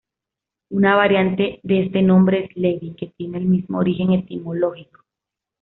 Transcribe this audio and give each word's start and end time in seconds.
Una 0.71 0.95
variante 0.95 1.59
de 1.61 1.83
este 1.83 2.01
nombre 2.01 2.45
es 2.45 2.55
"Levy", 2.55 2.95
que 2.95 3.13
tiene 3.15 3.37
el 3.37 3.45
mismo 3.45 3.77
origen 3.77 4.13
etimológico. 4.13 5.01